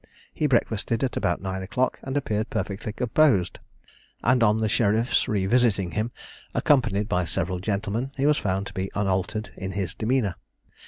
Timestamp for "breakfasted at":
0.47-1.15